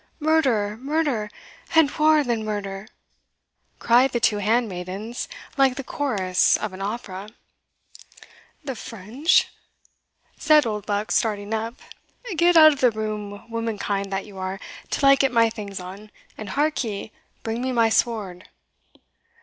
murder! 0.19 0.77
murder! 0.81 1.29
and 1.75 1.91
waur 1.99 2.23
than 2.23 2.43
murder!" 2.43 2.87
cried 3.77 4.11
the 4.11 4.19
two 4.19 4.37
handmaidens, 4.39 5.29
like 5.57 5.75
the 5.75 5.83
chorus 5.83 6.57
of 6.57 6.73
an 6.73 6.81
opera. 6.81 7.29
[Illustration: 8.65 8.65
The 8.65 8.71
Antiquary 8.71 8.99
Arming] 8.99 9.15
"The 9.21 9.23
French?" 9.23 9.47
said 10.39 10.65
Oldbuck, 10.65 11.11
starting 11.11 11.53
up 11.53 11.75
"get 12.35 12.57
out 12.57 12.73
of 12.73 12.81
the 12.81 12.89
room, 12.89 13.47
womankind 13.51 14.11
that 14.11 14.25
you 14.25 14.39
are, 14.39 14.59
till 14.89 15.07
I 15.07 15.13
get 15.13 15.31
my 15.31 15.51
things 15.51 15.79
on 15.79 16.09
And 16.35 16.49
hark 16.49 16.83
ye, 16.83 17.11
bring 17.43 17.61
me 17.61 17.71
my 17.71 17.89
sword." 17.89 18.49